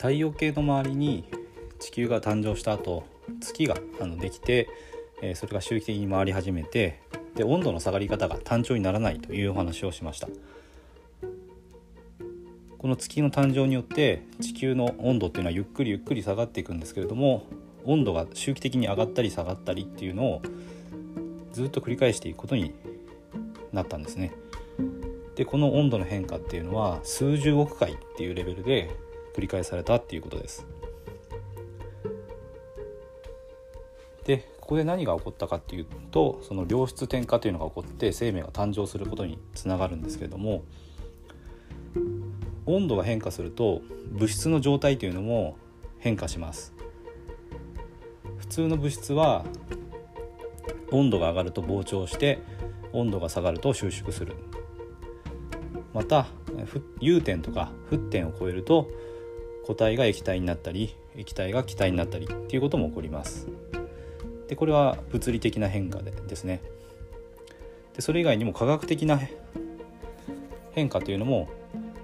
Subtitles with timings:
[0.00, 1.24] 太陽系の周りに
[1.78, 3.04] 地球が誕生した後
[3.42, 4.66] 月があのできて、
[5.20, 7.02] えー、それが周期的に回り始めて
[7.34, 10.28] で温度の下がり方が単調にならないというお話をしました
[12.78, 17.44] この月の誕生によって地球の温度っていうのはゆっくりゆっくり下がっていくんですけれども
[17.84, 20.42] 温度が周期的に上がったり下がったりっていうのを
[21.52, 22.72] ずっと繰り返していくことに
[23.70, 24.32] なったんですね。
[25.36, 28.90] でこの温度の変化っていうのは数十億回っていうレベルで
[29.34, 30.66] 繰り返されたっていうことです。
[34.24, 40.62] でここで何が起こったかっていうとその良質転化というのが起こって生命が誕生することにつながるんですけれども
[42.66, 45.56] 温度が変化すると物質の状態というのも
[45.98, 46.72] 変化します
[48.38, 49.44] 普通の物質は
[50.92, 52.38] 温度が上がると膨張して
[52.92, 54.34] 温度が下がると収縮する
[55.92, 56.26] また
[57.00, 58.88] 融点とか沸点を超えると
[59.62, 63.48] 固体が液体になったり液体が気体になったりっていうことも起こります。
[64.48, 66.60] でこれは物理的な変化でですね。
[67.94, 69.20] でそれ以外にも科学的な
[70.72, 71.48] 変化というのも、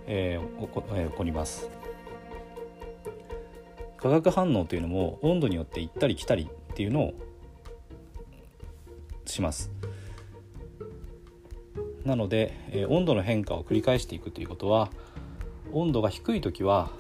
[0.07, 1.69] えー、起こえー、起こります。
[3.97, 7.15] 化学反応というのも温度によって行ったり来たりっていうのを
[9.25, 9.71] します。
[12.05, 14.91] なので、えー、温度の変化を繰り返していくということは
[15.73, 16.91] 温度が低い時は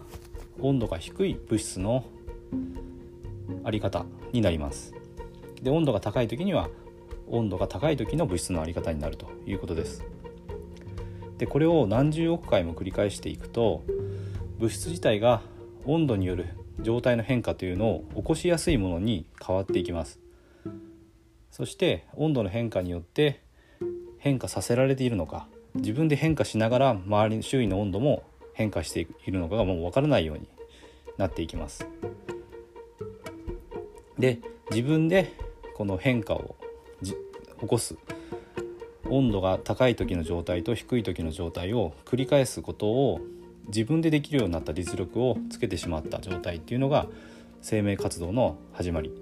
[0.60, 2.04] 温度が低い物質の
[3.64, 4.94] あり方になります。
[5.62, 6.68] で温度が高い時には
[7.28, 10.04] 温度が高い時の物質のあり方になるということです。
[11.38, 13.82] でこれを何十億回も繰り返していくと
[14.58, 15.42] 物質自体が
[15.84, 16.46] 温度による
[16.80, 20.20] 状態の変化というのを起こしやすいものに変わっていきます。
[21.50, 23.40] そして温度の変化によって
[24.18, 28.24] 変化させられているのか自分で変化しながら周りの周囲の温度も
[28.56, 30.48] 変化しているのかがもう分からないように
[31.16, 31.86] なっていきます。
[34.18, 35.32] で自分で
[35.74, 36.56] この変化を
[37.60, 37.96] 起こす
[39.08, 43.20] 温度が高い時の状態と低い時の状態を繰り返すことを
[43.68, 47.06] 自分でできるようになった実力をつけてしまった状態っていうのが
[47.60, 49.12] 生命活動の始まりっ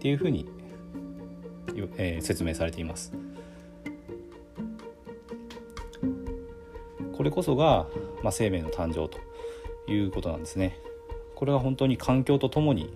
[0.00, 0.46] ていうふうに
[1.96, 3.12] えー、説明されています。
[7.16, 7.86] これこそが、
[8.24, 9.18] まあ、生命の誕生と
[9.86, 10.78] いうことなんですね。
[11.34, 12.90] これは本当に環境とともに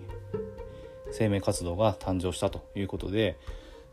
[1.11, 3.37] 生命活動が誕生したということで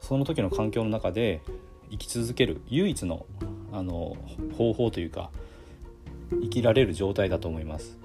[0.00, 1.42] その時の環境の中で
[1.90, 3.26] 生き続ける唯一の
[3.72, 4.16] あの
[4.56, 5.30] 方法というか
[6.30, 7.98] 生きられる状態だと思います。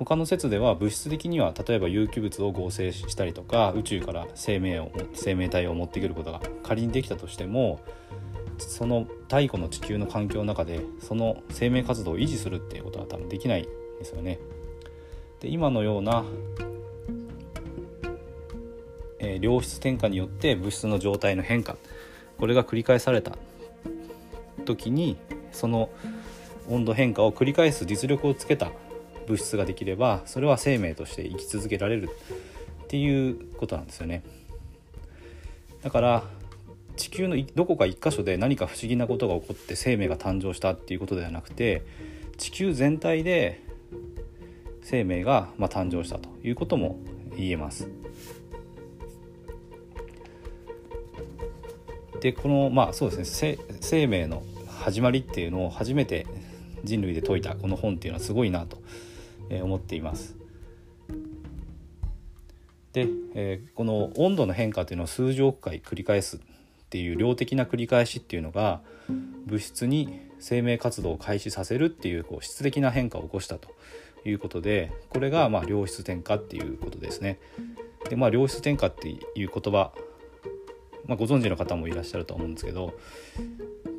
[0.00, 7.80] 他の説では物質的には例えば有機物を合成したりとか宇宙から生命を生命体を持ってくることが仮にできたとしても
[8.60, 14.38] その太古の地球の環境の中でその生命活動を維持するっていうことは多分できないですよね。
[15.40, 16.24] で今のような、
[19.18, 21.76] えー、良質転化によって物質の状態の変化
[22.38, 23.36] これが繰り返された
[24.64, 25.16] 時に
[25.52, 25.90] その
[26.68, 28.70] 温度変化を繰り返す実力をつけた
[29.26, 32.10] 物質ができればそれは生命として生き続けられる
[32.84, 34.22] っていうことなんですよね
[35.82, 36.24] だから
[37.00, 41.82] 地球のどこか一箇所で何か不思議なことが起こって生命が誕生したっていうことではなくて
[42.36, 43.62] 地球全体で
[44.82, 46.98] 生命がまあ誕生したということも
[47.38, 47.88] 言えます。
[52.20, 56.26] でこのまあそうですね生命の始まりっていうのを初めて
[56.84, 58.76] 人類で説いたこの本っていうのはすごいなと
[59.48, 60.36] 思っています。
[62.92, 66.40] で、えー、この温度の変化というのを数十億回繰り返す
[66.90, 68.80] っていう量的な繰り返しっていうのが
[69.46, 73.68] 物質に生命活動を開始させるっていうこう質的な変化を起こしたと
[74.24, 77.38] いうことでこれがまあ良質転化っていうことですね。
[78.08, 79.92] でまあ良質転化っていう言葉、
[81.06, 82.98] まあ、ご存知の方もいらっしゃると思うんですけど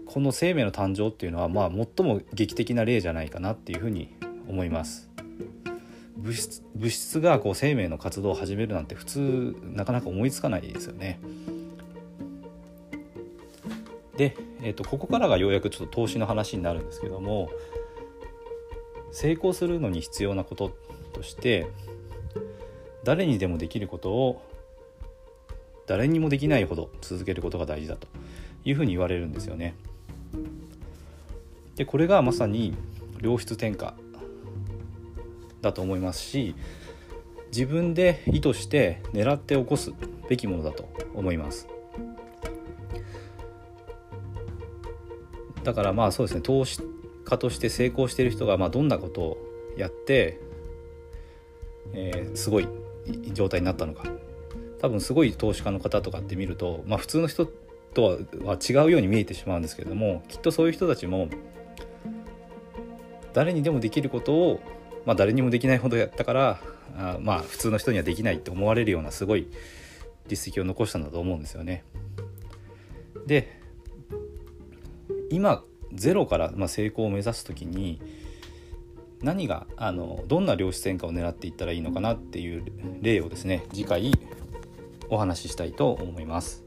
[0.06, 4.14] この生命の誕生っていうのはまあ最も劇的な例じゃないかなっていうふうに
[4.50, 5.10] 思います。
[6.18, 11.22] 物質物質がこう生命の活動を始めるなんて普通なかなか思いつかないですよね。
[14.64, 17.50] えーと、ここからがようやくちょっと投資の話になるんですけども
[19.12, 20.76] 成功するのに必要なこと
[21.14, 21.68] として
[23.04, 24.42] 誰にでもできることを
[25.88, 28.08] 誰にもできないほど続けることが大事だと
[28.64, 29.76] いうふうに言われるんですよね。
[31.76, 32.76] でこれがまさに
[33.22, 33.96] 良質転化
[35.62, 36.56] だと思いますし
[37.48, 39.92] 自分で意図して狙って起こす
[40.30, 41.68] べきものだと思います
[45.64, 46.82] だからまあそうですね投資
[47.24, 49.38] 家として成功している人がまあどんなことを
[49.78, 50.40] やって、
[51.94, 52.68] えー、すごい
[53.34, 54.04] 状態になったのか
[54.80, 57.46] 多分すごい投資家の方とかって見ると、まあ、普通の人
[57.94, 61.30] とは違うように見えてしまうんですけれどもきっとそういう人たちも
[63.34, 64.60] 誰にでもできることを、
[65.06, 66.60] まあ、誰にもできないほどやったから
[66.98, 69.48] あまあ普通の人にはできないって思われるようなすごい
[70.28, 71.84] 実績を残したんだと思うんですよね。
[73.26, 73.61] で
[75.32, 75.64] 今
[75.94, 78.02] ゼロから、まあ、成功を目指す時に
[79.22, 82.64] 何があのどんな量子変化を狙っていったらいいのかなっていう
[83.02, 84.12] 例をですね次回
[85.10, 86.64] お話ししたいと思います。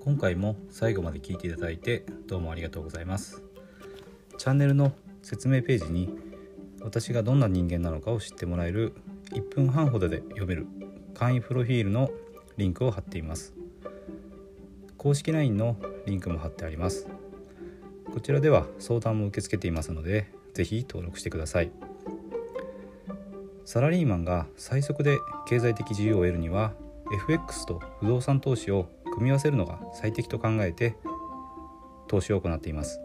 [0.00, 3.42] 今回も最後まで聞いていただいてどうもありがとうございます。
[4.38, 4.92] チャンネルの
[5.22, 6.16] 説明ページに
[6.80, 8.94] 私がどんな人間なのかを知ってもらえる
[9.34, 10.66] 1分半ほどで読める
[11.12, 12.10] 簡易プロフィールの
[12.56, 13.52] リンクを貼っています。
[14.96, 15.76] 公式 LINE の
[16.06, 17.08] リンクも貼ってあります。
[18.12, 21.72] こちらでは相談も受け付けていますので是非登録してください。
[23.64, 26.72] サラリーマンが最速で経済的自由を得るには
[27.12, 30.96] FX と不動産投資を組み合わせるのが最適と考えて
[32.06, 33.00] 投資を行っています。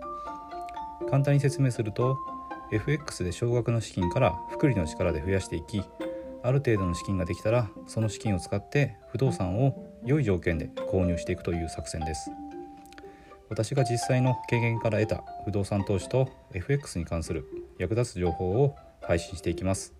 [1.09, 2.17] 簡単に説明すると
[2.71, 5.81] FX で少額の資金から複利の力で増やしていき
[6.43, 12.31] ある程度の資金ができたらその資金を使って不動産を良い条件で購入していくという作戦です。
[13.49, 17.45] 私が実際の経験から得た不動産投資と FX に関する
[17.79, 19.93] 役立つ情報を配信していきます。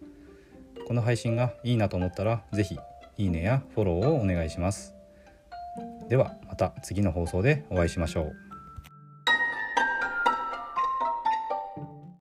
[0.88, 2.80] この配信がいいなと思ったら是非
[3.18, 4.94] いいねやフォローをお願いします。
[6.10, 8.49] ではまた次の放送でお会いしましょう。